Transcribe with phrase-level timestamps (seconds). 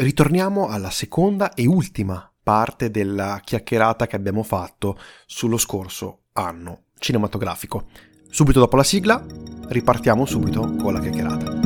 [0.00, 7.86] ritorniamo alla seconda e ultima parte della chiacchierata che abbiamo fatto sullo scorso anno cinematografico.
[8.30, 9.24] Subito dopo la sigla
[9.68, 11.58] ripartiamo subito con la chiacchierata.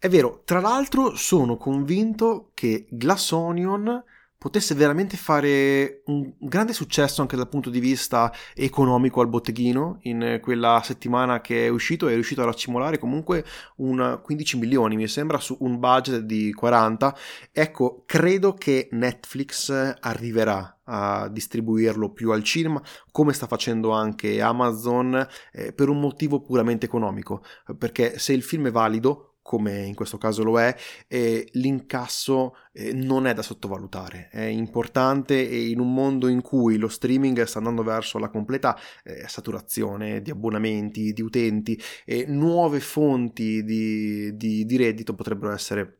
[0.00, 4.04] È vero, tra l'altro sono convinto che Glass Onion
[4.38, 10.38] potesse veramente fare un grande successo anche dal punto di vista economico al botteghino in
[10.40, 13.44] quella settimana che è uscito è riuscito a raccimolare comunque
[13.78, 17.16] un 15 milioni mi sembra su un budget di 40
[17.50, 22.80] ecco credo che Netflix arriverà a distribuirlo più al cinema
[23.10, 27.42] come sta facendo anche Amazon eh, per un motivo puramente economico
[27.76, 30.76] perché se il film è valido come in questo caso lo è,
[31.06, 32.54] eh, l'incasso
[32.92, 37.56] non è da sottovalutare, è importante e in un mondo in cui lo streaming sta
[37.56, 44.66] andando verso la completa eh, saturazione di abbonamenti, di utenti, e nuove fonti di, di,
[44.66, 45.96] di reddito potrebbero essere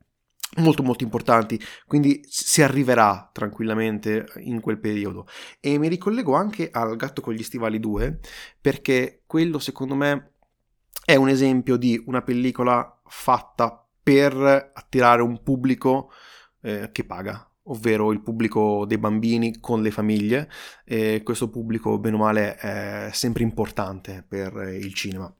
[0.56, 1.58] molto molto importanti.
[1.86, 5.26] Quindi si arriverà tranquillamente in quel periodo.
[5.58, 8.18] E mi ricollego anche al gatto con gli stivali 2
[8.60, 10.32] perché quello secondo me
[11.08, 16.10] è un esempio di una pellicola fatta per attirare un pubblico
[16.62, 20.50] eh, che paga, ovvero il pubblico dei bambini con le famiglie
[20.84, 25.32] e questo pubblico bene o male è sempre importante per il cinema.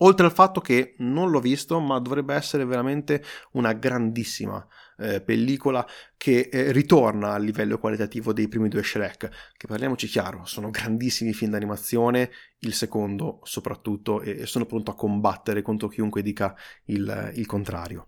[0.00, 4.64] Oltre al fatto che non l'ho visto, ma dovrebbe essere veramente una grandissima
[4.98, 10.44] eh, pellicola che eh, ritorna al livello qualitativo dei primi due Shrek, che parliamoci chiaro,
[10.44, 16.22] sono grandissimi film d'animazione, il secondo soprattutto, e, e sono pronto a combattere contro chiunque
[16.22, 16.54] dica
[16.86, 18.06] il, il contrario.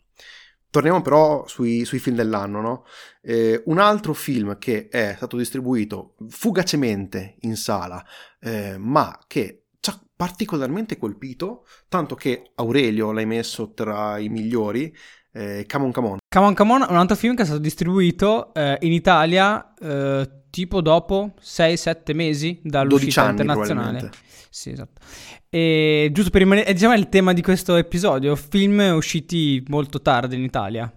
[0.71, 2.85] Torniamo però sui, sui film dell'anno, no?
[3.23, 8.05] eh, un altro film che è stato distribuito fugacemente in sala,
[8.39, 14.95] eh, ma che ci ha particolarmente colpito, tanto che Aurelio l'hai messo tra i migliori,
[15.33, 16.19] eh, Come on Come On.
[16.29, 19.75] Come on Come On è un altro film che è stato distribuito eh, in Italia
[19.81, 24.11] eh, tipo dopo 6-7 mesi dall'uscita anni, internazionale.
[24.51, 25.01] Sì, esatto.
[25.49, 30.37] E giusto per rimanere, diciamo è il tema di questo episodio, film usciti molto tardi
[30.37, 30.93] inItalia.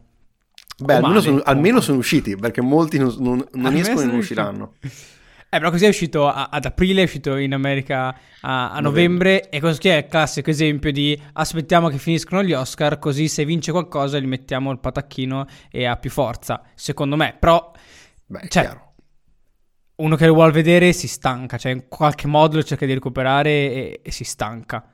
[0.75, 4.73] Beh, almeno, sono, almeno sono, usciti, perché molti non, non, non escono e non usciranno.
[5.53, 8.08] Eh, però così è uscito a, ad aprile, è uscito in America
[8.41, 9.34] a, a novembre.
[9.34, 9.50] novembre.
[9.52, 13.72] E questo è il classico esempio di aspettiamo che finiscono gli Oscar, così se vince
[13.72, 17.36] qualcosa gli mettiamo il patacchino e ha più forza, secondo me.
[17.40, 17.72] Però,
[18.25, 18.94] Beh, cioè, chiaro.
[19.97, 23.50] uno che lo vuole vedere si stanca, cioè in qualche modo lo cerca di recuperare
[23.52, 24.92] e, e si stanca.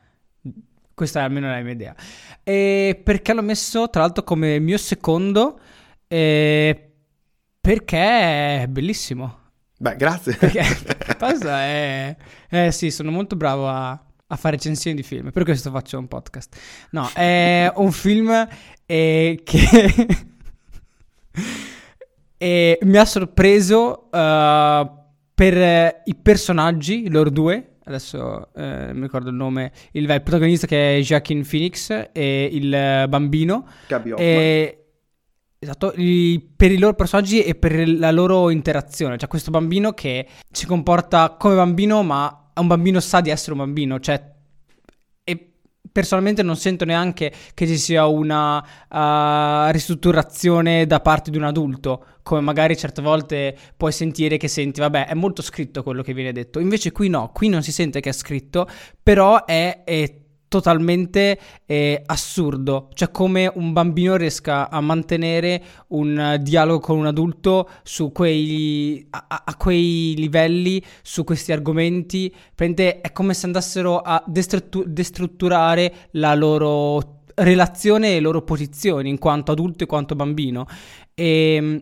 [0.94, 1.96] Questa è almeno la mia idea.
[2.44, 5.58] E perché l'ho messo, tra l'altro, come mio secondo?
[6.06, 6.92] Eh,
[7.62, 9.39] perché è bellissimo.
[9.82, 10.36] Beh, grazie.
[10.36, 10.62] Perché
[11.18, 12.16] cosa è...
[12.50, 16.10] Eh sì, sono molto bravo a, a fare recensioni di film, per questo faccio un
[16.10, 16.60] podcast.
[16.92, 18.48] No, è un film
[18.86, 19.96] eh, che
[22.38, 24.90] eh, mi ha sorpreso uh,
[25.34, 30.68] per i personaggi, loro due, adesso eh, non mi ricordo il nome, il, il, protagonista
[30.68, 33.66] che è Joaquin Phoenix e il bambino.
[33.88, 34.89] Gabi e,
[35.62, 39.18] Esatto, i, per i loro personaggi e per la loro interazione.
[39.18, 43.58] Cioè, questo bambino che si comporta come bambino, ma un bambino sa di essere un
[43.58, 44.00] bambino.
[44.00, 44.36] Cioè,
[45.26, 45.52] e
[45.92, 52.06] personalmente non sento neanche che ci sia una uh, ristrutturazione da parte di un adulto.
[52.24, 56.32] Come magari certe volte puoi sentire che senti, vabbè, è molto scritto quello che viene
[56.32, 56.60] detto.
[56.60, 58.66] Invece qui no, qui non si sente che è scritto,
[59.04, 66.80] però è, è totalmente eh, assurdo, cioè come un bambino riesca a mantenere un dialogo
[66.80, 73.34] con un adulto su quei, a, a quei livelli, su questi argomenti, Prende, è come
[73.34, 79.84] se andassero a destruttu- destrutturare la loro relazione e le loro posizioni in quanto adulto
[79.84, 80.66] e quanto bambino.
[81.14, 81.82] E, ehm,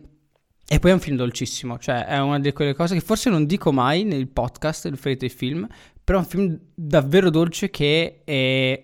[0.70, 3.46] e poi è un film dolcissimo, cioè è una di quelle cose che forse non
[3.46, 5.66] dico mai nel podcast riferito ai film,
[6.08, 8.82] però è un film davvero dolce che è,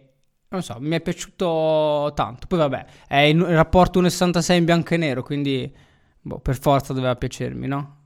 [0.48, 2.46] non so, mi è piaciuto tanto.
[2.46, 5.74] Poi vabbè, è in rapporto 1,66 in bianco e nero, quindi
[6.20, 8.03] boh, per forza doveva piacermi, no?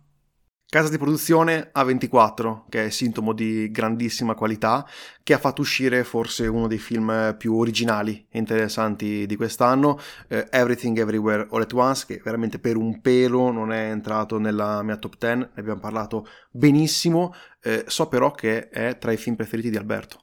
[0.70, 4.86] Casa di produzione A24, che è sintomo di grandissima qualità,
[5.22, 9.98] che ha fatto uscire forse uno dei film più originali e interessanti di quest'anno,
[10.28, 14.82] eh, Everything Everywhere All at Once, che veramente per un pelo non è entrato nella
[14.82, 17.32] mia top 10, ne abbiamo parlato benissimo,
[17.62, 20.20] eh, so però che è tra i film preferiti di Alberto.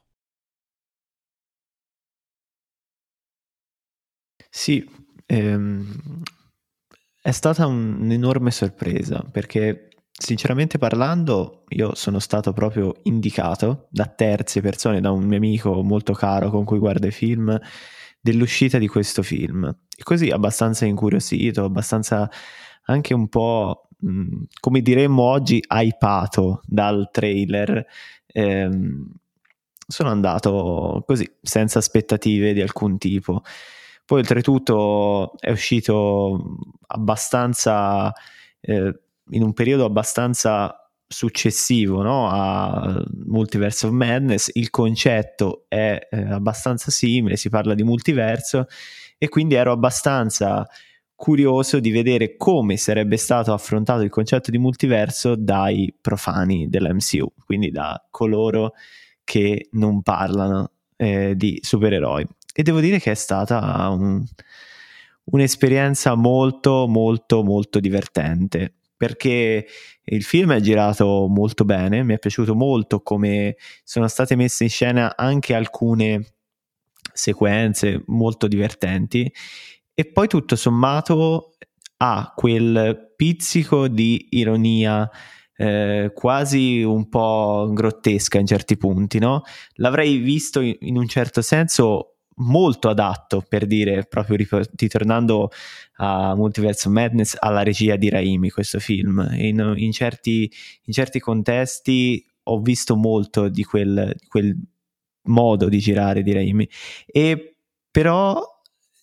[4.50, 4.84] Sì,
[5.26, 6.22] ehm,
[7.20, 15.00] È stata un'enorme sorpresa perché sinceramente parlando io sono stato proprio indicato da terze persone,
[15.00, 17.58] da un mio amico molto caro con cui guardo i film,
[18.20, 19.64] dell'uscita di questo film.
[19.64, 22.28] E così abbastanza incuriosito, abbastanza
[22.84, 27.84] anche un po', mh, come diremmo oggi, hypato dal trailer.
[28.26, 29.12] Ehm,
[29.88, 33.42] sono andato così, senza aspettative di alcun tipo.
[34.04, 36.58] Poi oltretutto è uscito
[36.88, 38.12] abbastanza,
[38.60, 39.00] eh,
[39.30, 42.28] in un periodo abbastanza successivo no?
[42.28, 48.66] a Multiverse of Madness, il concetto è eh, abbastanza simile, si parla di multiverso
[49.18, 50.66] e quindi ero abbastanza
[51.14, 57.70] curioso di vedere come sarebbe stato affrontato il concetto di multiverso dai profani dell'MCU, quindi
[57.70, 58.74] da coloro
[59.24, 62.26] che non parlano eh, di supereroi.
[62.54, 64.22] E devo dire che è stata un,
[65.24, 69.66] un'esperienza molto, molto, molto divertente perché
[70.04, 74.70] il film è girato molto bene, mi è piaciuto molto come sono state messe in
[74.70, 76.34] scena anche alcune
[77.12, 79.32] sequenze molto divertenti
[79.94, 81.54] e poi tutto sommato
[81.98, 85.10] ha quel pizzico di ironia
[85.56, 89.42] eh, quasi un po' grottesca in certi punti, no?
[89.76, 94.36] L'avrei visto in, un certo senso molto adatto per dire, proprio
[94.76, 95.50] ritornando
[95.96, 99.26] a Multiverse Madness, alla regia di Raimi questo film.
[99.32, 100.50] In, in, certi,
[100.84, 104.56] in certi, contesti ho visto molto di quel, quel
[105.24, 106.68] modo di girare di Raimi,
[107.06, 107.56] e
[107.90, 108.40] però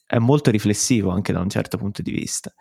[0.05, 2.53] è molto riflessivo anche da un certo punto di vista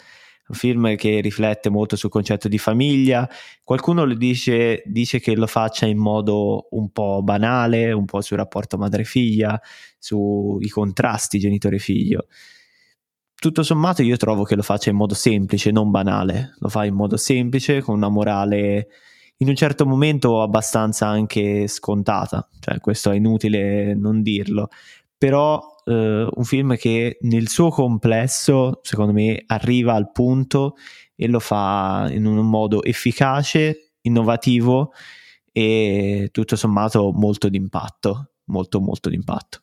[0.49, 3.29] un film che riflette molto sul concetto di famiglia.
[3.63, 8.77] Qualcuno dice, dice che lo faccia in modo un po' banale, un po' sul rapporto
[8.77, 9.61] madre-figlia,
[9.99, 12.27] sui contrasti genitore-figlio.
[13.35, 16.95] Tutto sommato io trovo che lo faccia in modo semplice, non banale, lo fa in
[16.95, 18.89] modo semplice, con una morale
[19.39, 24.69] in un certo momento abbastanza anche scontata, cioè questo è inutile non dirlo,
[25.19, 30.77] però eh, un film che nel suo complesso, secondo me, arriva al punto
[31.15, 34.93] e lo fa in un modo efficace, innovativo
[35.53, 39.63] e tutto sommato molto d'impatto, molto molto d'impatto.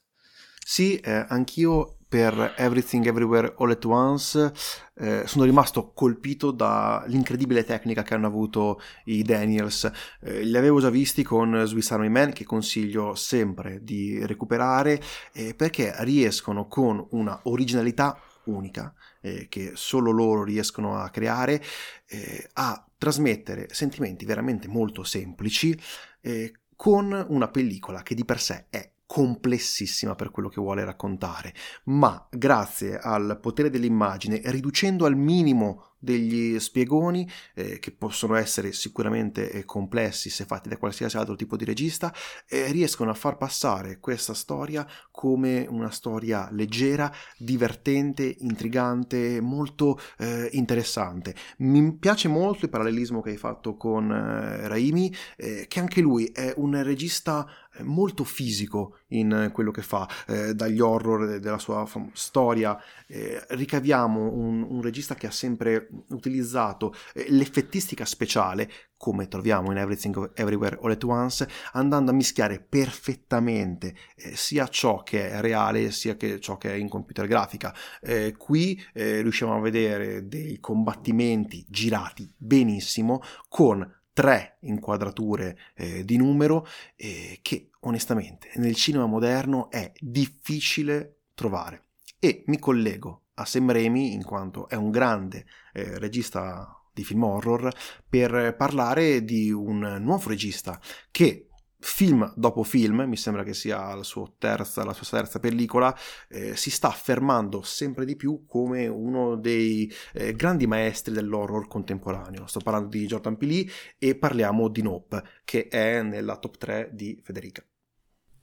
[0.63, 4.51] Sì, eh, anch'io per Everything Everywhere All at Once
[4.95, 9.89] eh, sono rimasto colpito dall'incredibile tecnica che hanno avuto i Daniels.
[10.19, 14.99] Eh, li avevo già visti con Swiss Army Man, che consiglio sempre di recuperare,
[15.33, 18.91] eh, perché riescono con una originalità unica
[19.21, 21.61] eh, che solo loro riescono a creare,
[22.07, 25.79] eh, a trasmettere sentimenti veramente molto semplici
[26.21, 31.51] eh, con una pellicola che di per sé è complessissima per quello che vuole raccontare,
[31.85, 39.51] ma grazie al potere dell'immagine, riducendo al minimo degli spiegoni eh, che possono essere sicuramente
[39.51, 42.13] eh, complessi se fatti da qualsiasi altro tipo di regista,
[42.47, 50.49] eh, riescono a far passare questa storia come una storia leggera, divertente, intrigante, molto eh,
[50.53, 51.33] interessante.
[51.57, 56.25] Mi piace molto il parallelismo che hai fatto con eh, Raimi, eh, che anche lui
[56.27, 57.47] è un regista
[57.83, 62.77] molto fisico in quello che fa, eh, dagli horror della sua fam- storia.
[63.07, 69.77] Eh, ricaviamo un, un, regista che ha sempre utilizzato eh, l'effettistica speciale, come troviamo in
[69.77, 75.91] Everything Everywhere All at Once, andando a mischiare perfettamente eh, sia ciò che è reale
[75.91, 77.73] sia che ciò che è in computer grafica.
[78.01, 86.17] Eh, qui eh, riusciamo a vedere dei combattimenti girati benissimo con tre inquadrature eh, di
[86.17, 91.83] numero eh, che onestamente nel cinema moderno è difficile trovare.
[92.19, 97.23] E mi collego a Sam Raimi in quanto è un grande eh, regista di film
[97.23, 97.73] horror
[98.09, 101.48] per parlare di un nuovo regista che
[101.79, 105.95] film dopo film, mi sembra che sia la sua terza, la sua terza pellicola,
[106.27, 112.47] eh, si sta affermando sempre di più come uno dei eh, grandi maestri dell'horror contemporaneo.
[112.47, 117.19] Sto parlando di Jordan Peele e parliamo di Nope, che è nella top 3 di
[117.23, 117.63] Federica.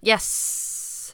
[0.00, 1.12] Yes!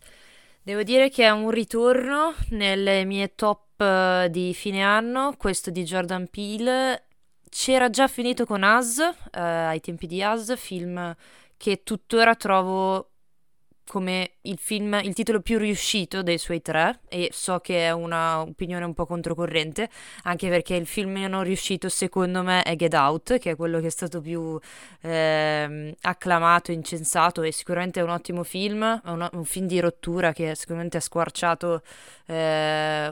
[0.63, 5.83] Devo dire che è un ritorno nelle mie top eh, di fine anno, questo di
[5.83, 7.07] Jordan Peele.
[7.49, 11.15] C'era già finito con Us, eh, ai tempi di Us, film
[11.63, 13.13] che tuttora trovo
[13.87, 18.85] come il film, il titolo più riuscito dei suoi tre e so che è un'opinione
[18.85, 19.89] un po' controcorrente
[20.25, 23.87] anche perché il film meno riuscito secondo me è Get Out che è quello che
[23.87, 24.59] è stato più
[25.03, 30.33] eh, acclamato, incensato e sicuramente è un ottimo film, è un, un film di rottura
[30.33, 31.83] che sicuramente ha squarciato
[32.27, 33.09] eh,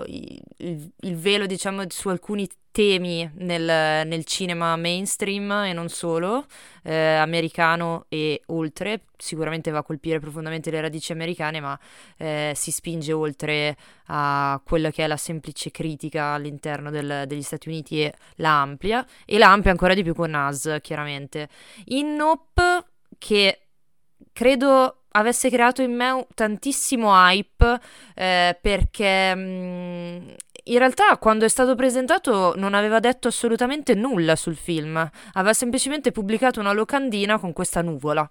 [0.57, 6.47] il, il, velo diciamo su alcuni temi nel, nel, cinema mainstream e non solo,
[6.83, 9.03] eh, americano e oltre.
[9.17, 11.79] Sicuramente va a colpire profondamente le radici americane, ma
[12.17, 17.69] eh, si spinge oltre a quella che è la semplice critica all'interno del, degli Stati
[17.69, 21.49] Uniti e la amplia, e la amplia ancora di più con Nas, chiaramente.
[21.87, 22.85] In Nope,
[23.19, 23.70] che
[24.33, 27.81] credo avesse creato in me tantissimo hype
[28.15, 30.29] eh, perché mh, mm,
[30.65, 34.97] in realtà quando è stato presentato non aveva detto assolutamente nulla sul film,
[35.33, 38.29] aveva semplicemente pubblicato una locandina con questa nuvola.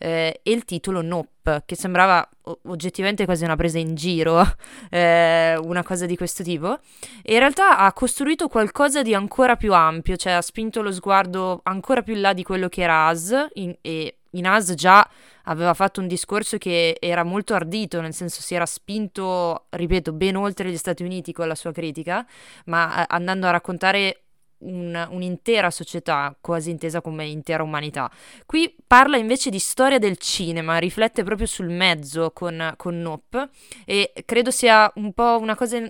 [0.00, 2.26] Eh, e il titolo Nope, che sembrava
[2.66, 4.40] oggettivamente quasi una presa in giro,
[4.90, 6.78] eh, una cosa di questo tipo.
[7.22, 11.60] E in realtà ha costruito qualcosa di ancora più ampio, cioè ha spinto lo sguardo
[11.64, 15.08] ancora più in là di quello che era As, in, e in As già
[15.44, 20.36] aveva fatto un discorso che era molto ardito, nel senso si era spinto, ripeto, ben
[20.36, 22.26] oltre gli Stati Uniti con la sua critica,
[22.66, 24.22] ma eh, andando a raccontare
[24.58, 28.10] un, un'intera società, quasi intesa come intera umanità.
[28.46, 33.50] Qui parla invece di storia del cinema, riflette proprio sul mezzo con, con Nope
[33.84, 35.80] e credo sia un po' una cosa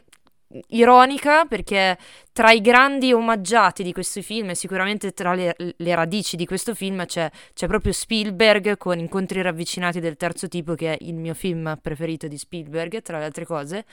[0.69, 1.99] ironica perché
[2.33, 6.75] tra i grandi omaggiati di questo film e sicuramente tra le, le radici di questo
[6.75, 11.35] film c'è, c'è, proprio Spielberg con Incontri ravvicinati del terzo tipo che è il mio
[11.35, 13.85] film preferito di Spielberg tra le altre cose.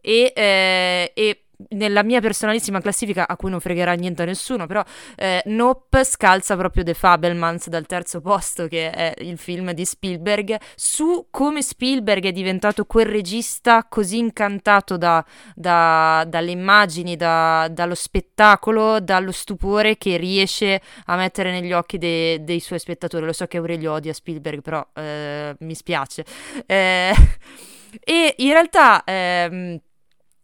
[0.00, 4.82] E, eh, e nella mia personalissima classifica, a cui non fregherà niente a nessuno, però
[5.16, 10.56] eh, Nope scalza proprio The Fabelmans dal terzo posto, che è il film di Spielberg,
[10.74, 17.94] su come Spielberg è diventato quel regista così incantato da, da, dalle immagini, da, dallo
[17.94, 23.24] spettacolo, dallo stupore che riesce a mettere negli occhi de, dei suoi spettatori.
[23.24, 26.24] Lo so che Aurelio odia Spielberg, però eh, mi spiace.
[26.66, 27.14] Eh,
[28.00, 29.02] e in realtà...
[29.04, 29.80] Ehm,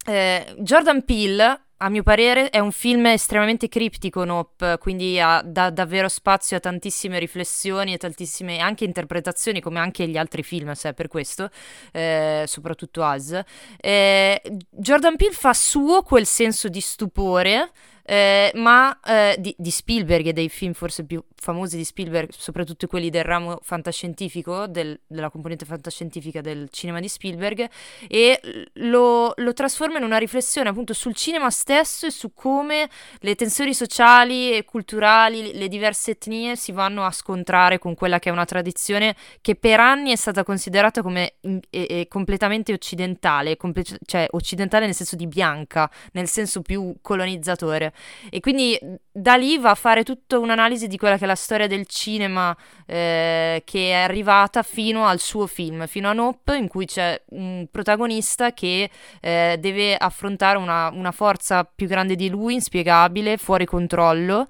[0.07, 5.71] eh, Jordan Peele, a mio parere, è un film estremamente criptico, Nope, quindi ha, dà
[5.71, 10.91] davvero spazio a tantissime riflessioni e tantissime anche interpretazioni, come anche gli altri film, se
[10.91, 11.49] è per questo,
[11.93, 13.41] eh, soprattutto As.
[13.79, 17.71] Eh, Jordan Peele fa suo quel senso di stupore
[18.11, 22.89] eh, ma eh, di, di, Spielberg e dei film forse più famosi di Spielberg, soprattutto
[22.89, 27.71] quelli del ramo fantascientifico, del, della componente fantascientifica del cinema di Spielberg,
[28.09, 32.91] e lo, lo, trasforma in una riflessione appunto sul cinema stesso e su come
[33.21, 38.29] le tensioni sociali e culturali, le diverse etnie si vanno a scontrare con quella che
[38.29, 43.85] è una tradizione che per anni è stata considerata come e, e completamente occidentale, comple-
[44.05, 47.93] cioè occidentale nel senso di bianca, nel senso più colonizzatore.
[48.31, 48.79] E quindi
[49.11, 52.57] da lì va a fare tutta un'analisi di quella che è la storia del cinema
[52.87, 57.67] eh, che è arrivata fino al suo film, fino a Nope, in cui c'è un
[57.71, 58.91] protagonista che
[59.21, 64.47] eh, deve affrontare una, una forza più grande di lui, inspiegabile, fuori controllo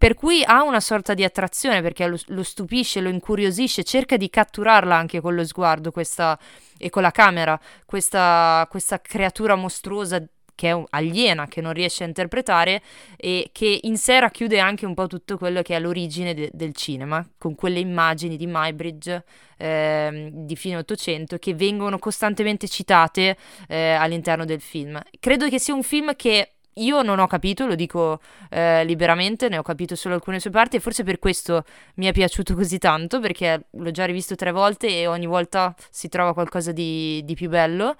[0.00, 4.30] per cui ha una sorta di attrazione perché lo, lo, stupisce, lo incuriosisce, cerca di
[4.30, 6.38] catturarla anche con lo sguardo questa,
[6.78, 10.24] e con la camera, questa, questa creatura mostruosa
[10.60, 12.82] che è aliena, che non riesce a interpretare
[13.16, 16.74] e che in sé racchiude anche un po' tutto quello che è l'origine de- del
[16.74, 19.24] cinema, con quelle immagini di Mybridge
[19.56, 23.38] eh, di fine Ottocento che vengono costantemente citate
[23.68, 25.00] eh, all'interno del film.
[25.18, 29.58] Credo che sia un film che io non ho capito, lo dico eh, liberamente, ne
[29.58, 33.20] ho capito solo alcune sue parti e forse per questo mi è piaciuto così tanto
[33.20, 37.48] perché l'ho già rivisto tre volte e ogni volta si trova qualcosa di, di più
[37.48, 37.96] bello.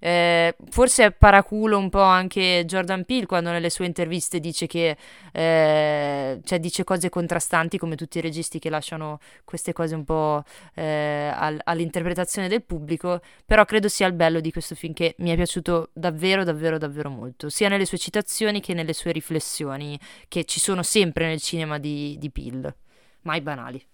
[0.00, 4.98] Eh, forse è paraculo un po' anche Jordan Peele quando nelle sue interviste dice che
[5.32, 10.42] eh, cioè dice cose contrastanti come tutti i registi che lasciano queste cose un po'
[10.74, 15.30] eh, all- all'interpretazione del pubblico, però credo sia il bello di questo film che mi
[15.30, 20.44] è piaciuto davvero davvero davvero molto, sia nelle sue citazioni che nelle sue riflessioni che
[20.44, 22.76] ci sono sempre nel cinema di, di Peele,
[23.22, 23.84] mai banali.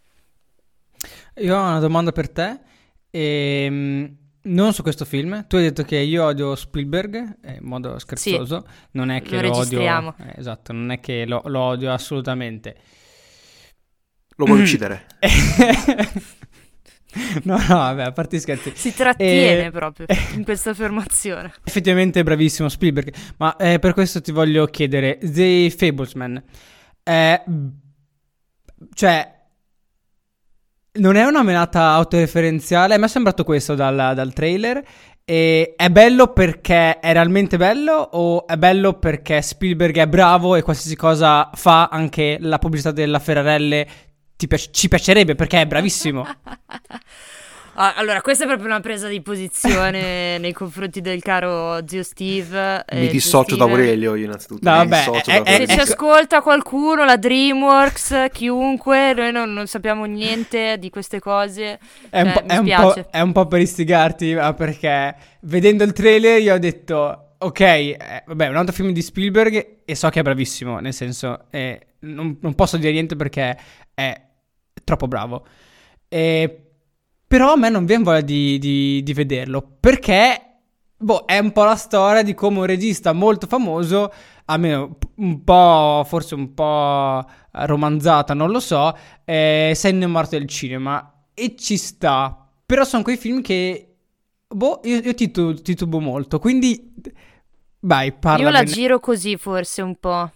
[1.37, 2.61] Io ho una domanda per te.
[3.09, 5.47] E, ehm, non su questo film.
[5.47, 8.65] Tu hai detto che io odio Spielberg eh, in modo scherzoso.
[8.67, 10.15] Sì, non è che lo, lo odio.
[10.19, 12.77] Eh, esatto, non è che lo, lo odio assolutamente.
[14.37, 15.07] Lo vuoi uccidere?
[17.45, 18.73] No, no, vabbè, a parte scherzi.
[18.75, 21.53] Si trattiene eh, proprio in questa affermazione.
[21.65, 26.43] Effettivamente bravissimo Spielberg, ma eh, per questo ti voglio chiedere, The Fablesman,
[27.03, 27.43] eh,
[28.95, 29.39] cioè,
[30.93, 34.83] non è una menata autoreferenziale, mi è sembrato questo dal, dal trailer.
[35.23, 40.63] E è bello perché è realmente bello o è bello perché Spielberg è bravo e
[40.63, 43.87] qualsiasi cosa fa, anche la pubblicità della Ferrarelle,
[44.47, 46.27] piace- ci piacerebbe perché è bravissimo?
[47.75, 52.85] Ah, allora, questa è proprio una presa di posizione nei confronti del caro zio Steve.
[52.93, 53.65] Mi eh, dissocio zio da.
[53.65, 54.69] Aurelio io innanzitutto.
[54.69, 55.83] No, mi vabbè, dissocio è- da è- Se ci Ecco.
[55.83, 61.79] ascolta qualcuno, la DreamWorks, chiunque, noi non, non sappiamo niente di queste cose.
[62.11, 65.15] È un, Eh, po', mi è un po'- è un po' per istigarti, ma perché
[65.43, 69.95] vedendo il trailer io ho detto, ok, eh, vabbè, un altro film di Spielberg e
[69.95, 73.57] so che è bravissimo, nel senso, eh, non, non posso dire niente perché
[73.95, 74.21] è
[74.85, 75.47] troppo bravo.
[76.09, 76.65] Eh,
[77.27, 80.45] però a me non viene voglia di, di- di vederlo, perché
[80.97, 84.13] boh, è un po' la storia di come un regista molto famoso,
[84.47, 90.37] almeno un po', forse un po' romanzata, non lo so, eh, se ne è morto
[90.37, 92.47] del cinema e ci sta.
[92.67, 93.95] Però sono quei film che,
[94.49, 96.93] boh, io, io titu- titubo molto, quindi
[97.81, 98.45] vai, parla.
[98.45, 100.31] Io la giro così forse un po'.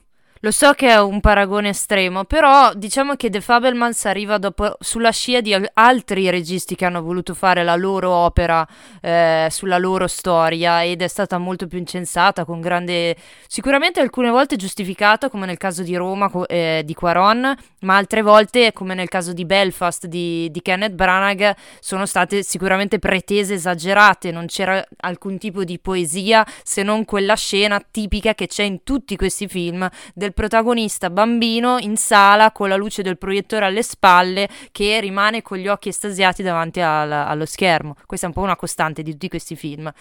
[0.45, 5.11] Lo so che è un paragone estremo, però diciamo che The Fabelmans arriva dopo, sulla
[5.11, 8.69] scia di al- altri registi che hanno voluto fare la loro opera
[9.01, 14.57] eh, sulla loro storia ed è stata molto più incensata, con grande, sicuramente alcune volte
[14.57, 19.33] giustificata, come nel caso di Roma eh, di Quaron, ma altre volte, come nel caso
[19.33, 25.65] di Belfast di, di Kenneth Branagh, sono state sicuramente pretese esagerate, non c'era alcun tipo
[25.65, 31.11] di poesia se non quella scena tipica che c'è in tutti questi film del protagonista
[31.11, 35.89] bambino in sala con la luce del proiettore alle spalle che rimane con gli occhi
[35.89, 37.97] estasiati davanti al- allo schermo.
[38.07, 39.93] Questa è un po' una costante di tutti questi film.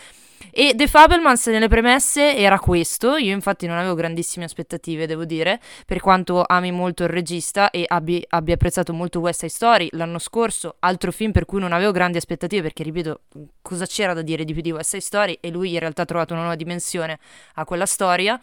[0.51, 5.59] E The Fabelmans nelle premesse era questo, io infatti non avevo grandissime aspettative, devo dire,
[5.85, 10.19] per quanto ami molto il regista e abbi- abbia apprezzato molto West Side Story l'anno
[10.19, 13.21] scorso, altro film per cui non avevo grandi aspettative perché, ripeto,
[13.61, 16.05] cosa c'era da dire di più di West Side Story e lui in realtà ha
[16.05, 17.17] trovato una nuova dimensione
[17.55, 18.39] a quella storia.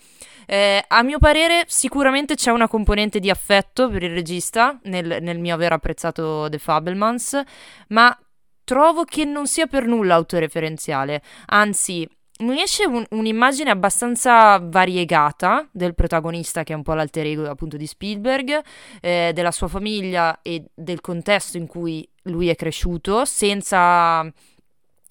[0.46, 5.38] Eh, a mio parere sicuramente c'è una componente di affetto per il regista nel, nel
[5.38, 7.40] mio aver apprezzato The Fabelmans,
[7.88, 8.18] ma
[8.64, 12.08] trovo che non sia per nulla autoreferenziale, anzi
[12.40, 17.76] mi esce un- un'immagine abbastanza variegata del protagonista che è un po' l'alter ego appunto
[17.76, 18.60] di Spielberg,
[19.00, 24.28] eh, della sua famiglia e del contesto in cui lui è cresciuto, senza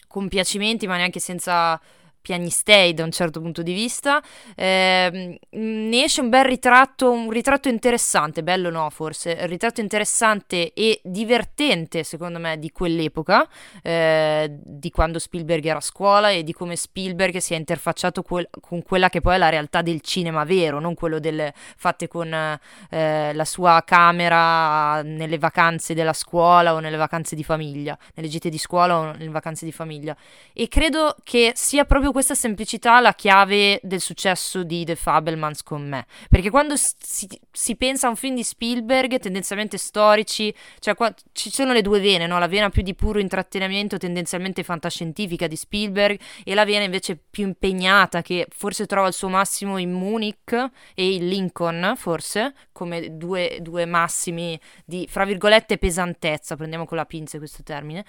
[0.07, 1.79] compiacimenti ma neanche senza
[2.21, 4.21] piagnistei da un certo punto di vista.
[4.55, 10.73] Ehm, ne esce un bel ritratto, un ritratto interessante, bello no forse, un ritratto interessante
[10.73, 13.47] e divertente secondo me di quell'epoca,
[13.81, 18.49] eh, di quando Spielberg era a scuola e di come Spielberg si è interfacciato quel-
[18.61, 22.31] con quella che poi è la realtà del cinema vero, non quello delle fatte con
[22.33, 28.49] eh, la sua camera nelle vacanze della scuola o nelle vacanze di famiglia, nelle gite
[28.49, 30.15] di scuola o nelle vacanze di famiglia.
[30.53, 35.87] E credo che sia proprio questa semplicità la chiave del successo di The Fabelmans con
[35.87, 36.05] me.
[36.29, 41.51] Perché quando si, si pensa a un film di Spielberg, tendenzialmente storici, cioè qua- ci
[41.51, 42.39] sono le due vene, no?
[42.39, 47.45] La vena più di puro intrattenimento, tendenzialmente fantascientifica di Spielberg, e la vena invece più
[47.45, 53.59] impegnata, che forse trova il suo massimo in Munich e in Lincoln, forse, come due,
[53.61, 58.05] due massimi di, fra virgolette, pesantezza, prendiamo con la pinza questo termine.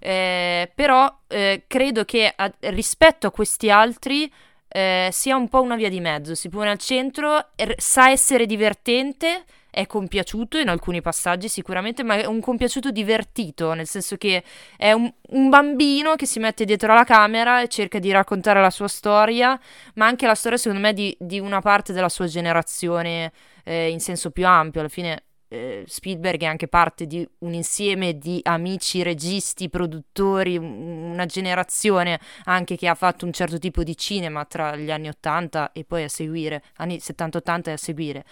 [0.00, 4.32] Eh, però eh, credo che a- rispetto a questi altri
[4.68, 8.46] eh, sia un po' una via di mezzo, si pone al centro, er- sa essere
[8.46, 14.44] divertente, è compiaciuto in alcuni passaggi sicuramente, ma è un compiaciuto divertito, nel senso che
[14.76, 18.70] è un, un bambino che si mette dietro alla camera e cerca di raccontare la
[18.70, 19.58] sua storia,
[19.94, 23.32] ma anche la storia secondo me di, di una parte della sua generazione
[23.64, 28.18] eh, in senso più ampio, alla fine eh, Spielberg è anche parte di un insieme
[28.18, 33.96] di amici, registi, produttori, un- una generazione anche che ha fatto un certo tipo di
[33.96, 38.24] cinema tra gli anni 80 e poi a seguire, anni 70-80 e a seguire.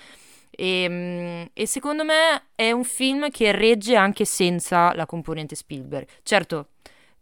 [0.50, 6.06] E, mm, e secondo me è un film che regge anche senza la componente Spielberg.
[6.22, 6.68] Certo,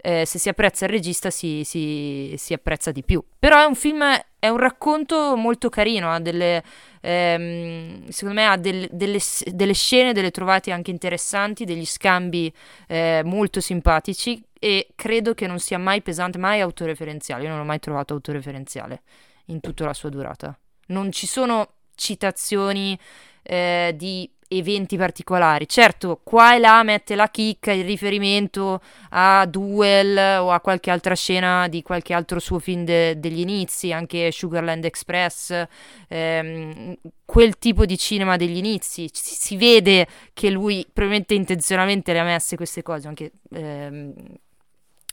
[0.02, 3.22] eh, se si apprezza il regista si, si- si apprezza di più.
[3.38, 4.02] Però è un film,
[4.38, 6.62] è un racconto molto carino, ha delle,
[7.00, 12.52] ehm, secondo me ha del- delle, delle scene, delle trovate anche interessanti, degli scambi
[12.86, 17.42] eh, molto simpatici e credo che non sia mai pesante, mai autoreferenziale.
[17.44, 19.02] Io non l'ho mai trovato autoreferenziale
[19.46, 20.56] in tutta la sua durata.
[20.86, 22.98] Non ci sono citazioni
[23.42, 25.68] eh, di eventi particolari.
[25.68, 31.14] Certo, qua e là mette la chicca, il riferimento a Duel o a qualche altra
[31.14, 35.66] scena di qualche altro suo film de- degli inizi, anche Sugarland Express,
[36.08, 39.08] ehm, quel tipo di cinema degli inizi.
[39.12, 44.12] Si, si vede che lui probabilmente intenzionalmente le ha messe queste cose, anche ehm,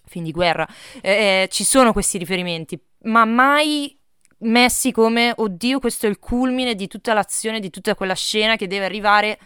[0.05, 0.67] film di guerra.
[1.01, 3.96] Eh, eh, ci sono questi riferimenti, ma mai
[4.39, 8.67] messi come oddio, questo è il culmine di tutta l'azione, di tutta quella scena che
[8.67, 9.39] deve arrivare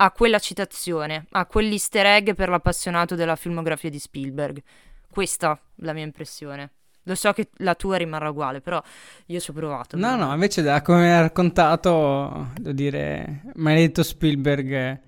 [0.00, 4.62] a quella citazione, a quell'easter egg per l'appassionato della filmografia di Spielberg.
[5.10, 6.70] Questa è la mia impressione.
[7.02, 8.80] Lo so che la tua rimarrà uguale, però
[9.26, 9.96] io ci ho provato.
[9.96, 15.00] No, no, invece da come hai raccontato, devo dire, maledetto Spielberg,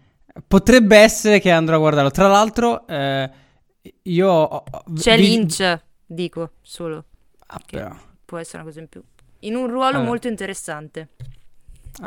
[0.46, 2.10] potrebbe essere che andrò a guardarlo.
[2.10, 3.30] Tra l'altro, eh,
[4.04, 4.62] io...
[4.94, 5.22] C'è vi...
[5.22, 7.04] Lynch, dico, solo.
[7.48, 7.94] Ah, però.
[8.24, 9.02] Può essere una cosa in più.
[9.40, 10.04] In un ruolo allora.
[10.04, 11.08] molto interessante.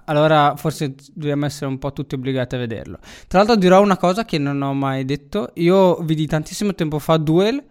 [0.06, 3.00] Allora forse dobbiamo essere un po' tutti obbligati a vederlo.
[3.28, 5.52] Tra l'altro dirò una cosa che non ho mai detto.
[5.56, 7.64] Io vidi tantissimo tempo fa Duel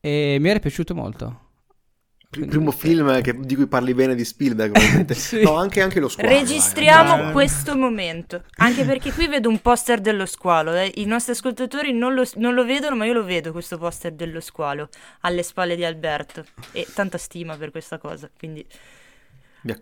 [0.00, 1.46] e mi era piaciuto molto.
[2.32, 4.76] Il primo film che, di cui parli bene di Spielberg,
[5.12, 5.40] sì.
[5.40, 6.28] no, anche, anche, lo squalo.
[6.28, 7.32] Registriamo eh.
[7.32, 10.74] questo momento, anche perché qui vedo un poster dello squalo.
[10.74, 10.92] Eh.
[10.96, 14.40] I nostri ascoltatori non lo, non lo, vedono, ma io lo vedo questo poster dello
[14.40, 14.90] squalo
[15.20, 16.44] alle spalle di Alberto.
[16.72, 18.28] E tanta stima per questa cosa.
[18.38, 18.64] Quindi,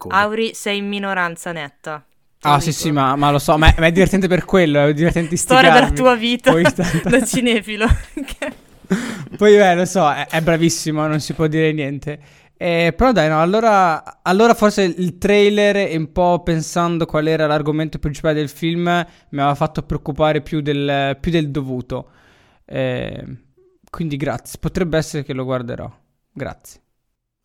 [0.09, 2.05] Auri, sei in minoranza netta.
[2.41, 4.87] Ah, sì, sì, ma, ma, lo so, ma è, ma è, divertente per quello.
[4.87, 6.53] È divertente Storia della tua vita
[7.05, 7.87] da cinefilo.
[9.37, 12.21] Poi, beh, lo so, è, è, bravissimo, non si può dire niente.
[12.57, 17.99] Eh, però dai, no, allora, allora forse il trailer, un po' pensando qual era l'argomento
[17.99, 22.11] principale del film, mi aveva fatto preoccupare più del, più del dovuto.
[22.65, 23.25] Eh,
[23.91, 25.91] quindi grazie, potrebbe essere che lo guarderò.
[26.33, 26.81] Grazie.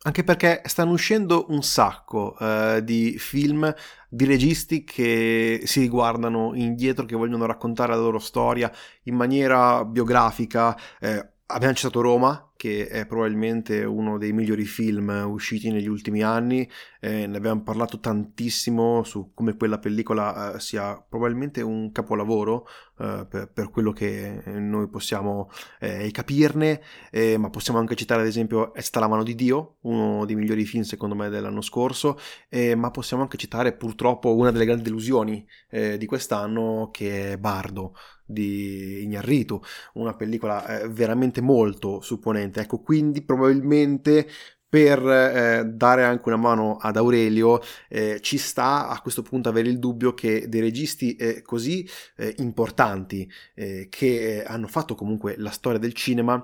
[0.04, 3.72] Anche perché stanno uscendo un sacco uh, di film
[4.08, 8.70] di registi che si riguardano indietro, che vogliono raccontare la loro storia
[9.04, 10.76] in maniera biografica.
[11.00, 16.68] Eh, abbiamo citato Roma, che è probabilmente uno dei migliori film usciti negli ultimi anni,
[17.00, 22.66] eh, ne abbiamo parlato tantissimo su come quella pellicola eh, sia probabilmente un capolavoro
[22.98, 28.28] eh, per, per, quello che noi possiamo eh, capirne, eh, ma possiamo anche citare ad
[28.28, 32.74] esempio È la mano di Dio, uno dei migliori film secondo me dell'anno scorso, eh,
[32.74, 37.94] ma possiamo anche citare purtroppo una delle grandi delusioni di quest'anno che è Bardo
[38.32, 39.60] di Ignarritu,
[39.94, 42.60] una pellicola veramente molto supponente.
[42.60, 44.26] Ecco, quindi probabilmente
[44.72, 49.68] per eh, dare anche una mano ad Aurelio eh, ci sta a questo punto avere
[49.68, 55.34] il dubbio che dei registi eh, così eh, importanti eh, che eh, hanno fatto comunque
[55.36, 56.42] la storia del cinema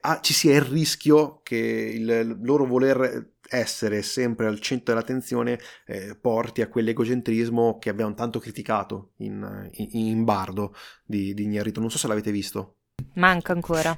[0.00, 5.58] ah, ci sia il rischio che il loro voler essere sempre al centro dell'attenzione
[6.20, 11.80] porti a quell'egocentrismo che abbiamo tanto criticato in, in, in Bardo di, di Ignarito.
[11.80, 12.76] Non so se l'avete visto.
[13.14, 13.96] Manca ancora.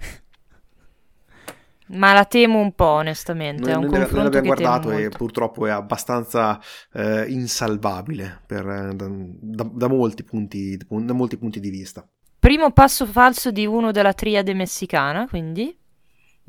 [1.88, 3.62] Ma la temo un po', onestamente.
[3.62, 6.60] Noi, è un noi, l'abbiamo guardato e purtroppo è abbastanza
[6.92, 12.06] eh, insalvabile per, eh, da, da, da, molti punti, da molti punti di vista.
[12.38, 15.76] Primo passo falso di uno della triade messicana, quindi?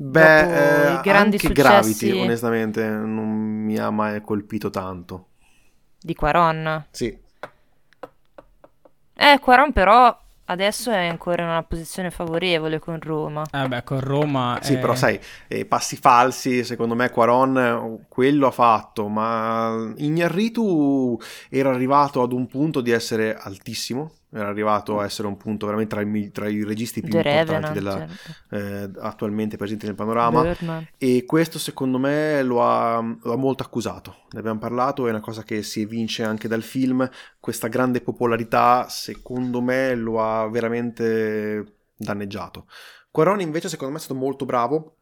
[0.00, 1.52] Beh, eh, grandi anche successi...
[1.52, 5.26] Gravity, onestamente, non mi ha mai colpito tanto.
[6.00, 6.86] Di Quaron?
[6.90, 7.18] Sì.
[9.14, 10.16] Eh, Quaron però
[10.50, 13.44] Adesso è ancora in una posizione favorevole con Roma.
[13.52, 14.58] Eh beh, con Roma...
[14.62, 14.78] Sì, è...
[14.78, 22.22] però sai, eh, passi falsi, secondo me Quaron quello ha fatto, ma Ignarritu era arrivato
[22.22, 26.30] ad un punto di essere altissimo, era arrivato a essere un punto veramente tra i,
[26.30, 28.56] tra i registi più The importanti della, certo.
[28.56, 30.86] eh, attualmente presenti nel panorama Birdman.
[30.98, 35.20] e questo secondo me lo ha, lo ha, molto accusato ne abbiamo parlato è una
[35.20, 37.08] cosa che si evince anche dal film
[37.40, 42.66] questa grande popolarità secondo me lo ha veramente danneggiato
[43.10, 44.96] Quaroni invece secondo me è stato molto bravo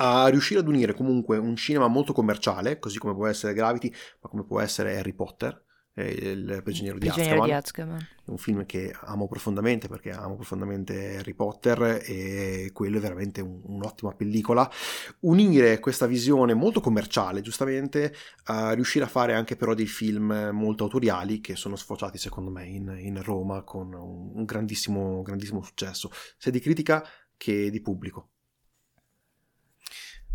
[0.00, 4.28] a riuscire ad unire comunque un cinema molto commerciale così come può essere Gravity ma
[4.28, 5.66] come può essere Harry Potter
[6.02, 8.08] il prigioniero, di, Azkaban, di Azkaban.
[8.26, 13.60] un film che amo profondamente perché amo profondamente Harry Potter e quello è veramente un,
[13.64, 14.70] un'ottima pellicola.
[15.20, 20.84] Unire questa visione molto commerciale giustamente a riuscire a fare anche però dei film molto
[20.84, 26.10] autoriali che sono sfociati secondo me in, in Roma con un, un grandissimo, grandissimo successo
[26.36, 27.04] sia di critica
[27.36, 28.30] che di pubblico.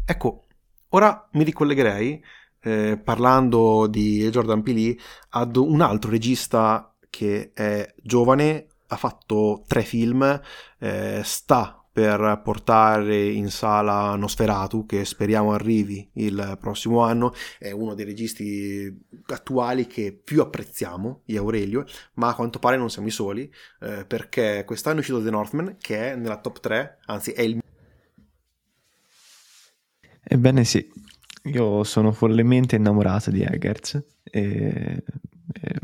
[0.06, 0.48] Ecco
[0.90, 2.24] ora mi ricollegherei
[2.64, 4.98] eh, parlando di Jordan Peele
[5.30, 10.42] ad un altro regista che è giovane, ha fatto tre film,
[10.80, 17.94] eh, sta per portare in sala Nosferatu, che speriamo arrivi il prossimo anno, è uno
[17.94, 18.92] dei registi
[19.28, 24.06] attuali che più apprezziamo, di Aurelio, ma a quanto pare non siamo i soli, eh,
[24.06, 27.62] perché quest'anno è uscito The Northman, che è nella top 3, anzi è il...
[30.24, 30.90] Ebbene sì,
[31.44, 35.04] io sono follemente innamorato di Eggers e,
[35.52, 35.80] e,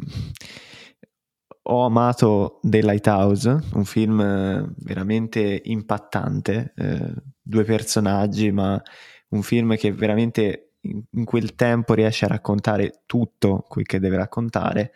[1.64, 8.82] ho amato The Lighthouse, un film veramente impattante, eh, due personaggi, ma
[9.30, 14.94] un film che veramente in, quel tempo riesce a raccontare tutto quel che deve raccontare.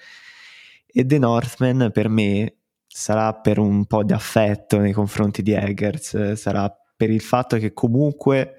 [0.88, 6.34] E The Northman per me sarà per un po' di affetto nei confronti di Eggers,
[6.34, 8.56] sarà per il fatto che comunque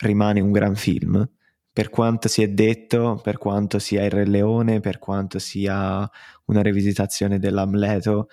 [0.00, 1.28] rimane un gran film,
[1.72, 6.08] per quanto si è detto, per quanto sia il Re Leone, per quanto sia
[6.46, 8.28] una rivisitazione dell'Amleto,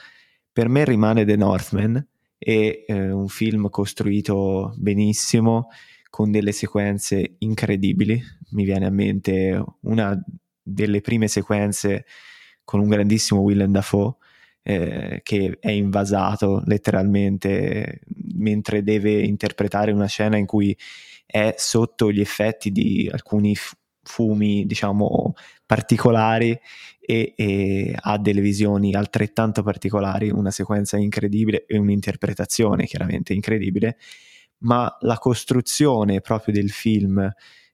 [0.52, 5.68] per me rimane The Northman e eh, un film costruito benissimo
[6.10, 8.22] con delle sequenze incredibili.
[8.52, 10.20] Mi viene a mente una
[10.62, 12.06] delle prime sequenze
[12.64, 14.16] con un grandissimo Willem Dafoe
[14.64, 18.02] eh, che è invasato letteralmente
[18.34, 20.76] mentre deve interpretare una scena in cui
[21.28, 23.54] è sotto gli effetti di alcuni
[24.02, 25.34] fumi, diciamo,
[25.66, 26.58] particolari
[27.00, 33.98] e, e, ha delle visioni altrettanto particolari, una sequenza incredibile e un'interpretazione chiaramente incredibile,
[34.60, 37.30] ma la costruzione proprio del film,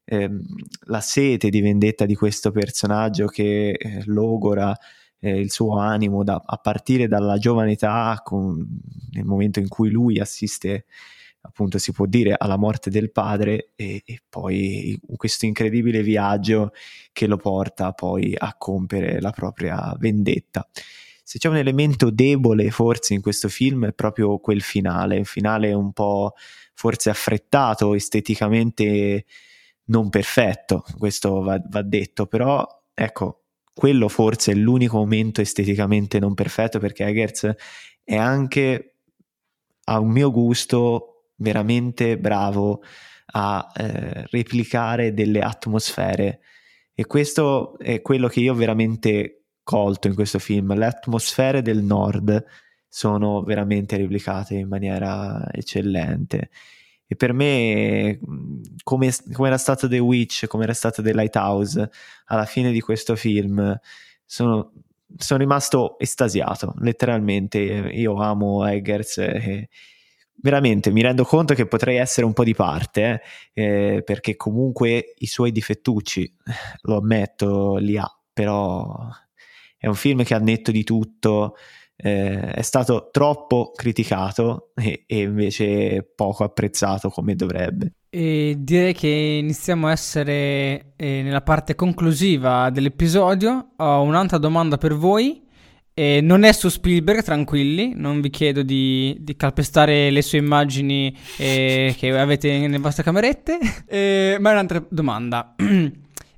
[0.06, 0.42] ehm,
[0.88, 4.76] la sete di vendetta di questo personaggio che eh, logora
[5.20, 8.68] eh, il suo animo da, a partire dalla giovane età, con,
[9.12, 10.86] nel momento in cui lui assiste
[11.46, 16.72] appunto si può dire alla morte del padre e, e, poi questo incredibile viaggio
[17.12, 20.68] che lo porta poi a compiere la propria vendetta.
[21.24, 25.74] Se c'è un elemento debole forse in questo film è proprio quel finale, un finale
[25.74, 26.34] un po'
[26.74, 29.26] forse affrettato, esteticamente
[29.86, 36.34] non perfetto, questo va, va detto, però ecco, quello forse è l'unico momento esteticamente non
[36.36, 37.54] perfetto perché Eggers
[38.04, 38.96] è anche
[39.86, 41.13] a un mio gusto
[41.44, 42.82] veramente bravo
[43.36, 46.40] a eh, replicare delle atmosfere
[46.96, 50.76] e questo è quello che io ho veramente colto in questo film.
[50.76, 52.44] Le atmosfere del nord
[52.88, 56.50] sono veramente replicate in maniera eccellente.
[57.08, 58.20] E per me,
[58.84, 61.90] come, come era stato The Witch, come era stato The Lighthouse,
[62.26, 63.76] alla fine di questo film,
[64.24, 64.72] sono,
[65.18, 67.60] sono rimasto estasiato, letteralmente.
[67.60, 69.70] Io amo Eggers e,
[70.42, 73.22] veramente mi rendo conto che potrei essere un po' di parte,
[73.54, 76.36] eh, perché comunque i suoi difettucci,
[76.84, 79.10] lo ammetto, li ha, però
[79.78, 81.56] è un film che ha netto di tutto,
[81.96, 87.94] eh, è stato troppo criticato e, e, invece poco apprezzato come dovrebbe.
[88.10, 93.74] E direi che iniziamo a essere eh, nella parte conclusiva dell'episodio.
[93.78, 95.43] Ho un'altra domanda per voi.
[95.96, 101.16] E non è su Spielberg, tranquilli, non vi chiedo di, di calpestare le sue immagini
[101.38, 105.54] eh, che avete nelle vostre camerette, eh, ma è un'altra domanda.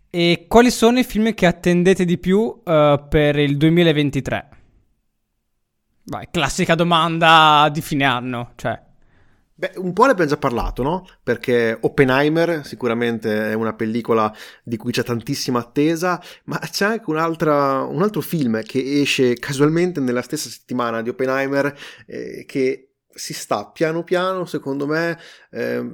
[0.10, 2.62] e quali sono i film che attendete di più uh,
[3.08, 4.50] per il 2023?
[6.08, 8.85] Vai, classica domanda di fine anno, cioè
[9.58, 11.08] Beh, un po' ne abbiamo già parlato, no?
[11.24, 17.18] Perché Oppenheimer sicuramente è una pellicola di cui c'è tantissima attesa, ma c'è anche un
[17.18, 21.74] altro film che esce casualmente nella stessa settimana di Oppenheimer
[22.06, 25.18] eh, che si sta piano piano, secondo me,
[25.52, 25.90] eh,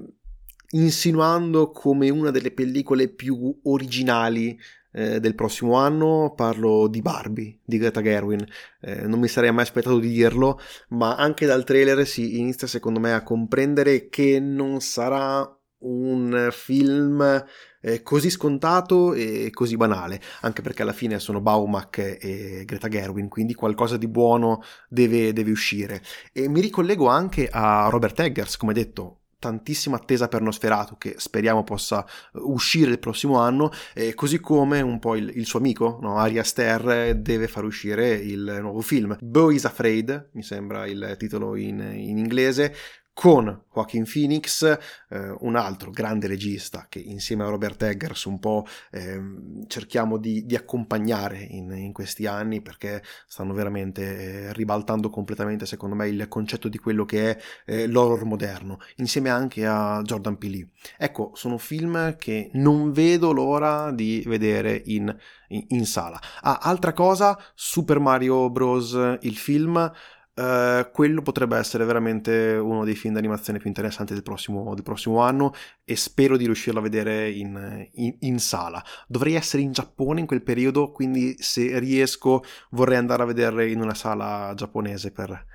[0.72, 4.60] insinuando come una delle pellicole più originali
[4.92, 8.46] eh, del prossimo anno parlo di Barbie di Greta Gerwin.
[8.82, 13.00] Eh, non mi sarei mai aspettato di dirlo, ma anche dal trailer si inizia secondo
[13.00, 17.46] me a comprendere che non sarà un film
[17.82, 23.28] eh, così scontato e così banale, anche perché alla fine sono Baumack e Greta Gerwin,
[23.28, 26.02] quindi qualcosa di buono deve, deve uscire.
[26.32, 31.64] E mi ricollego anche a Robert Eggers, come detto, tantissima attesa per Nosferatu che speriamo
[31.64, 35.98] possa eh, uscire il prossimo anno, eh, così come un po' il, il suo amico,
[36.00, 36.18] no?
[36.18, 39.18] Ari Aster, deve far uscire il nuovo film.
[39.20, 42.74] Bo is Afraid, mi sembra il titolo in, in inglese,
[43.14, 44.64] con Joaquin Phoenix,
[45.10, 49.22] eh, un altro grande regista che insieme a Robert Eggers un po' eh,
[49.68, 54.02] cerchiamo di, di accompagnare in, in, questi anni perché stanno veramente
[54.48, 59.30] eh, ribaltando completamente secondo me il concetto di quello che è eh, l'horror moderno, insieme
[59.30, 60.70] anche a Jordan Peele.
[60.98, 65.16] Ecco, sono film che non vedo l'ora di vedere in,
[65.50, 66.20] in, in sala.
[66.42, 69.18] Ah, altra cosa, Super Mario Bros.
[69.22, 69.92] il film
[70.34, 75.20] Uh, quello potrebbe essere veramente uno dei film d'animazione più interessanti del prossimo, del prossimo
[75.20, 78.82] anno e spero di riuscirlo a vedere in, in, in, sala.
[79.08, 83.82] Dovrei essere in Giappone in quel periodo, quindi se riesco vorrei andare a vederlo in
[83.82, 85.46] una sala giapponese per,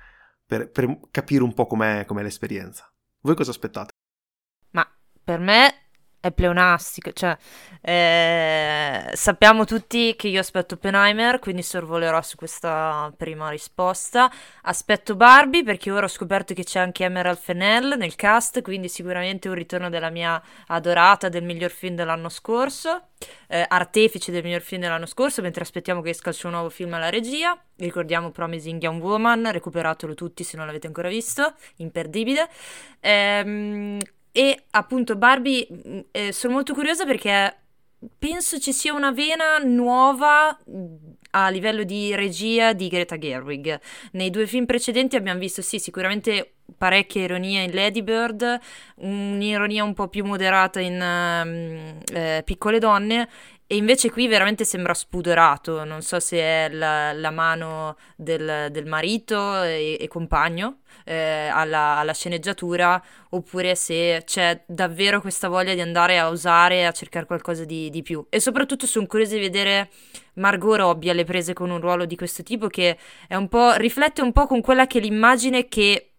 [0.45, 2.87] per, per capire un po' com'è, com'è l'esperienza.
[3.21, 3.93] Voi cosa aspettate?
[4.71, 4.87] Ma
[5.23, 5.86] per me
[6.19, 7.37] è pleonastico, cioè
[7.81, 14.29] eh, sappiamo tutti che io aspetto Oppenheimer, quindi sorvolerò su questa prima risposta.
[14.63, 19.47] Aspetto Barbie perché ora ho scoperto che c'è anche Emerald Fennell nel cast, quindi sicuramente
[19.47, 23.09] un ritorno della mia adorata del miglior film dell'anno scorso,
[23.47, 26.93] eh, artefice del miglior film dell'anno scorso, mentre aspettiamo che esca il suo nuovo film
[26.93, 27.57] alla regia.
[27.77, 32.49] Ricordiamo Promising Young Woman, recuperatelo tutti se non l'avete ancora visto, imperdibile.
[32.99, 33.99] Ehm,
[34.37, 37.57] e appunto Barbie mm, eh, sono molto curiosa perché
[38.19, 40.95] penso ci sia una vena nuova mm,
[41.31, 43.79] a livello di regia di Greta Gerwig.
[44.11, 48.59] Nei due film precedenti abbiamo visto sì, sicuramente parecchia ironia in Lady Bird,
[48.97, 53.27] un'ironia un po' più moderata in uh, eh, Piccole donne
[53.69, 58.85] e invece qui veramente sembra spudorato, non so se è la, la mano del, del
[58.85, 65.81] marito e, e compagno eh, alla, alla, sceneggiatura oppure se c'è davvero questa voglia di
[65.81, 68.25] andare a usare, a cercare qualcosa di, di più.
[68.29, 69.89] E soprattutto sono curiosa di vedere
[70.35, 72.97] Margot Robbie alle prese con un ruolo di questo tipo che
[73.29, 76.13] un riflette un po' con quella che è l'immagine che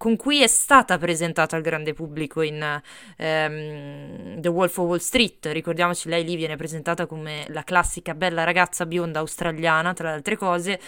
[0.00, 2.80] con cui è stata presentata al grande pubblico in
[3.18, 5.44] um, The Wolf of Wall Street.
[5.52, 10.38] Ricordiamoci, lei lì viene presentata come la classica bella ragazza bionda australiana, tra le altre
[10.38, 10.80] cose,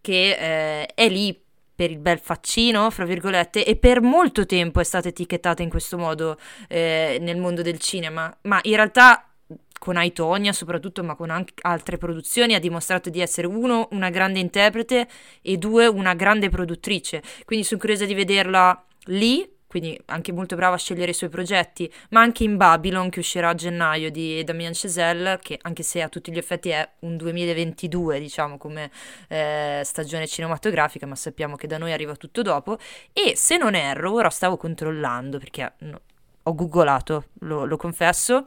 [0.00, 0.36] che
[0.82, 1.36] eh, è lì
[1.74, 5.98] per il bel faccino, fra virgolette, e per molto tempo è stata etichettata in questo
[5.98, 9.29] modo eh, nel mondo del cinema, ma in realtà
[9.80, 14.38] con Aitonia soprattutto, ma con anche altre produzioni, ha dimostrato di essere uno, una grande
[14.38, 15.08] interprete
[15.40, 17.22] e due, una grande produttrice.
[17.46, 21.90] Quindi sono curiosa di vederla lì, quindi anche molto brava a scegliere i suoi progetti,
[22.10, 26.10] ma anche in Babylon che uscirà a gennaio di Damien Chazelle, che anche se a
[26.10, 28.90] tutti gli effetti è un 2022, diciamo, come
[29.28, 32.76] eh, stagione cinematografica, ma sappiamo che da noi arriva tutto dopo.
[33.14, 36.00] E se non erro, ora stavo controllando perché no,
[36.42, 38.44] ho googolato, lo, lo confesso,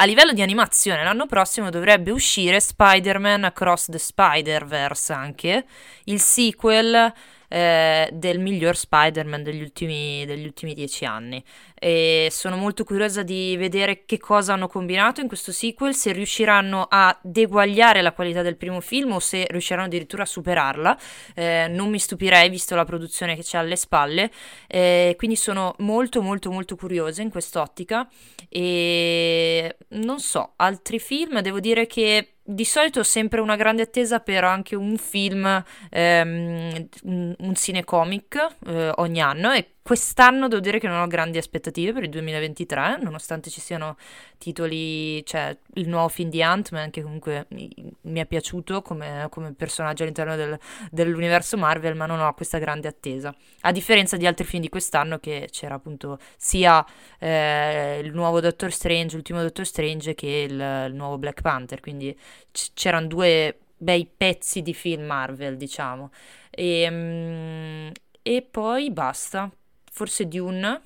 [0.00, 5.64] a livello di animazione, l'anno prossimo dovrebbe uscire Spider-Man Across the Spider-Verse anche,
[6.04, 7.12] il sequel
[7.48, 11.42] eh, del miglior Spider-Man degli ultimi, degli ultimi dieci anni.
[11.80, 16.86] E sono molto curiosa di vedere che cosa hanno combinato in questo sequel, se riusciranno
[16.88, 20.98] a deguagliare la qualità del primo film o se riusciranno addirittura a superarla.
[21.34, 24.30] Eh, non mi stupirei visto la produzione che c'è alle spalle.
[24.66, 28.08] Eh, quindi sono molto molto molto curiosa in quest'ottica
[28.48, 34.20] e non so, altri film, devo dire che di solito ho sempre una grande attesa
[34.20, 40.86] per anche un film, ehm, un, cinecomic eh, ogni anno e Quest'anno devo dire che
[40.86, 43.96] non ho grandi aspettative per il 2023, nonostante ci siano
[44.36, 47.70] titoli, cioè il nuovo film di Ant-Man che comunque mi,
[48.02, 50.58] mi è piaciuto come, come, personaggio all'interno del,
[50.90, 53.34] dell'universo Marvel, ma non ho questa grande attesa.
[53.62, 56.84] A differenza di altri film di quest'anno che c'era appunto sia
[57.18, 62.14] eh, il nuovo Doctor Strange, l'ultimo Doctor Strange che il, il nuovo Black Panther, quindi
[62.52, 66.10] c- c'erano due bei pezzi di film Marvel, diciamo.
[66.50, 67.88] E, mm,
[68.20, 69.50] e poi basta
[69.98, 70.80] forse Dune,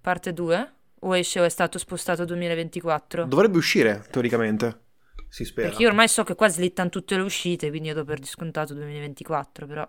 [0.00, 3.24] parte 2, o esce o è stato spostato 2024?
[3.24, 4.82] Dovrebbe uscire, teoricamente.
[5.28, 5.68] Si spera.
[5.68, 8.74] Perché io ormai so che qua slittano tutte le uscite, quindi io do per discontato
[8.74, 9.88] 2024, però...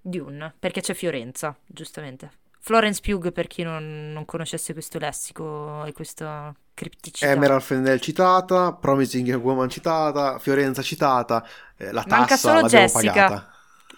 [0.00, 2.30] Dune, perché c'è Fiorenza, giustamente.
[2.58, 7.30] Florence Pugh, per chi non, non conoscesse questo lessico e questa cripticità.
[7.30, 13.12] Emerald Fennell citata, Promising Woman citata, Fiorenza citata, eh, la tassa Manca solo Jessica.
[13.12, 13.53] pagata.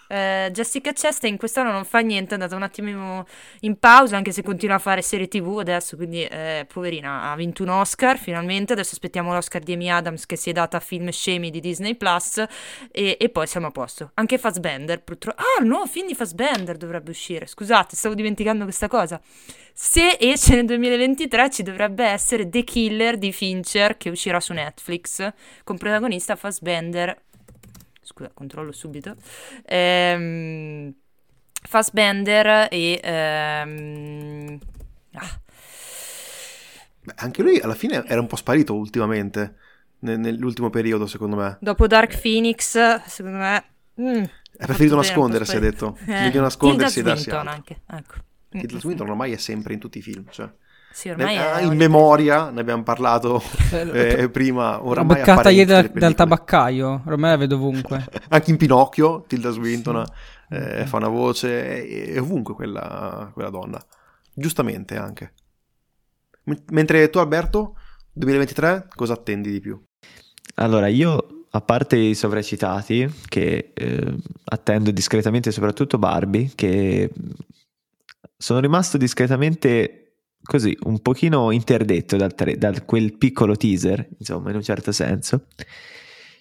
[0.09, 3.25] Uh, Jessica Chastain quest'anno non fa niente, è andata un attimo
[3.61, 7.63] in pausa, anche se continua a fare serie tv adesso, quindi eh, poverina, ha vinto
[7.63, 11.09] un Oscar finalmente, adesso aspettiamo l'Oscar di Amy Adams che si è data a film
[11.09, 12.43] scemi di Disney Plus
[12.91, 14.11] e, e poi siamo a posto.
[14.13, 15.41] Anche Fassbender, purtroppo...
[15.41, 19.19] Ah, nuovo film di Fassbender dovrebbe uscire, scusate, stavo dimenticando questa cosa.
[19.79, 25.31] Se esce nel 2023 ci dovrebbe essere The Killer di Fincher che uscirà su Netflix,
[25.63, 27.25] con protagonista Fassbender
[28.07, 29.15] scusa, controllo subito.
[29.65, 30.93] Ehm,
[31.61, 32.99] Fassbender e...
[33.03, 34.59] Ehm,
[35.13, 35.41] ah.
[37.03, 39.55] Beh, anche lui alla fine era un po' sparito ultimamente,
[39.99, 41.57] nell'ultimo periodo secondo me.
[41.59, 43.65] Dopo Dark Phoenix, secondo me...
[43.99, 44.23] Mm,
[44.59, 45.97] ha preferito nascondersi, ha detto.
[46.05, 48.15] Eh, Meglio nascondersi e darsi anche, ecco.
[48.49, 50.49] Tilda Swinton ormai è sempre in tutti i film, cioè...
[50.91, 54.83] Sì, ormai ne, ah, in memoria, ne abbiamo parlato eh, eh prima.
[54.83, 58.05] Oramai beccata ieri dal, dal, tabaccaio, ormai la vedo ovunque.
[58.29, 60.55] Anche in Pinocchio, Tilda Swinton sì.
[60.55, 63.79] eh, fa una voce, è ovunque quella, quella donna.
[64.33, 65.33] Giustamente anche.
[66.45, 67.75] M- mentre tu Alberto,
[68.13, 69.79] 2023, cosa attendi di più?
[70.55, 74.15] Allora, io a parte i sovracitati, che eh,
[74.45, 77.11] attendo discretamente soprattutto Barbie, che
[78.37, 80.06] sono rimasto discretamente
[80.43, 85.47] così un pochino interdetto dal, da quel piccolo teaser, insomma, in un certo senso.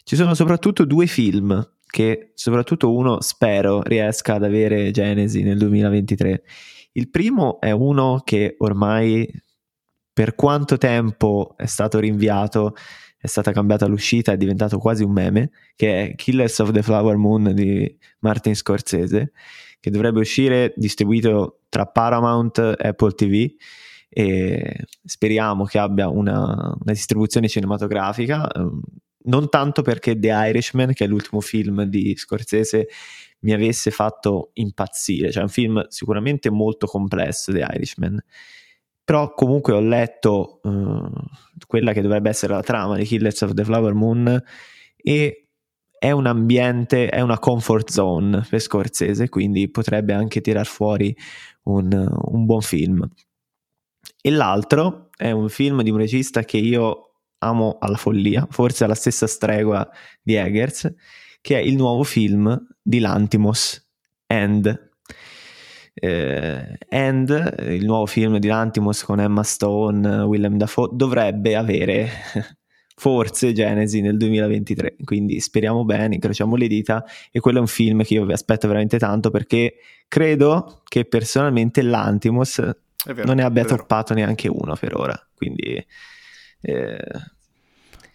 [0.04, 6.42] Ci sono soprattutto due film che soprattutto uno spero riesca ad avere Genesi nel 2023.
[6.92, 9.28] Il primo è uno che ormai
[10.12, 12.74] per quanto tempo è stato rinviato,
[13.18, 17.16] è stata cambiata l'uscita, è diventato quasi un meme, che è Killers of the Flower
[17.16, 19.32] Moon di Martin Scorsese,
[19.80, 23.50] che dovrebbe uscire distribuito tra Paramount e Apple TV
[24.18, 28.80] e speriamo che abbia una, una distribuzione cinematografica, ehm,
[29.24, 32.88] non tanto perché The Irishman, che è l'ultimo film di Scorsese,
[33.40, 38.18] mi avesse fatto impazzire, cioè è un film sicuramente molto complesso, The Irishman,
[39.04, 41.10] però comunque ho letto uh,
[41.66, 44.42] quella che dovrebbe essere la trama di Killers of the Flower Moon
[44.96, 45.48] e
[45.98, 51.14] è un ambiente, è una comfort zone per Scorsese, quindi potrebbe anche tirar fuori
[51.64, 53.06] un, un buon film.
[54.20, 57.06] E l'altro è un film di un regista che io
[57.38, 59.88] amo alla follia, forse alla stessa stregua
[60.22, 60.92] di Eggers,
[61.40, 63.86] che è il nuovo film di Lantimos,
[64.26, 64.90] End,
[65.94, 72.08] eh, End, il nuovo film di Lantimos con Emma Stone, Willem Dafoe, dovrebbe avere
[72.94, 78.02] forse Genesi nel 2023, quindi speriamo bene, incrociamo le dita e quello è un film
[78.02, 79.74] che io vi aspetto veramente tanto perché
[80.08, 82.60] credo che personalmente l'Antimos
[83.04, 85.84] vero, non ne abbia toppato neanche uno per ora, quindi...
[86.60, 86.98] Eh,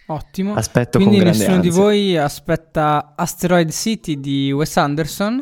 [0.08, 0.56] Ottimo.
[0.56, 1.70] Aspetto Quindi con nessuno ansia.
[1.70, 5.40] di voi aspetta Asteroid City di Wes Anderson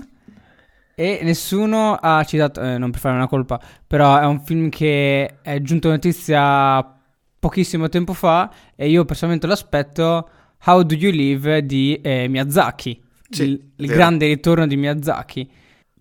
[0.94, 5.38] e nessuno ha citato, eh, non per fare una colpa, però è un film che
[5.42, 6.86] è giunto notizia
[7.40, 10.30] pochissimo tempo fa e io personalmente lo aspetto
[10.66, 15.50] How Do You Live di eh, Miyazaki, Sì, il, il grande ritorno di Miyazaki.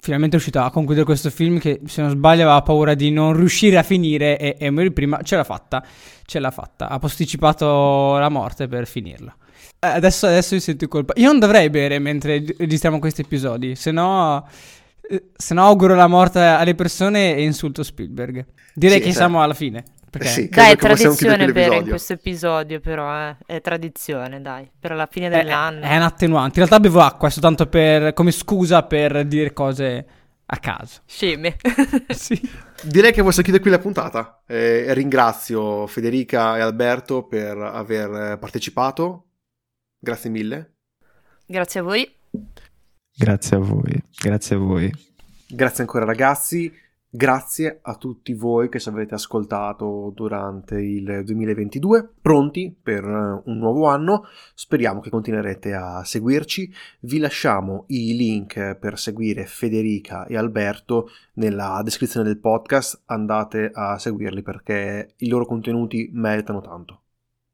[0.00, 3.34] Finalmente è uscito a concludere questo film che se non sbaglio aveva paura di non
[3.36, 5.84] riuscire a finire e, e morire prima, ce l'ha fatta,
[6.24, 9.34] ce l'ha fatta, ha posticipato la morte per finirla.
[9.80, 11.12] Eh, Adesso, adesso mi sento in colpa.
[11.16, 14.46] Io non dovrei bere mentre registriamo questi episodi, se no,
[15.10, 18.46] eh, se no auguro la morte alle persone e insulto Spielberg.
[18.74, 19.16] Direi Sì, che sì.
[19.16, 19.84] siamo alla fine.
[20.10, 23.36] Perché Sì, Dai, è tradizione bere in questo episodio, però, eh.
[23.44, 25.84] È tradizione, dai, per la fine è, dell'anno.
[25.84, 26.60] è un attenuante.
[26.60, 30.06] In realtà bevo acqua, è soltanto per, come scusa per dire cose
[30.46, 31.00] a caso.
[31.04, 31.56] Sceme.
[32.08, 32.40] sì.
[32.82, 34.42] Direi che possiamo chiudere qui la puntata.
[34.46, 39.24] Eh, ringrazio Federica e Alberto per aver partecipato.
[39.98, 40.74] Grazie mille.
[41.46, 42.16] Grazie a voi.
[43.16, 44.92] Grazie a voi, grazie a voi.
[45.48, 46.72] Grazie ancora ragazzi.
[47.10, 53.56] Grazie a tutti voi che ci avete ascoltato durante il 2022, pronti per eh, un
[53.56, 54.26] nuovo anno.
[54.52, 56.70] Speriamo che continuerete a seguirci.
[57.00, 63.04] Vi lasciamo i link per seguire Federica e Alberto nella descrizione del podcast.
[63.06, 67.04] Andate a seguirli perché i loro contenuti meritano tanto.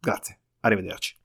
[0.00, 1.23] Grazie, arrivederci.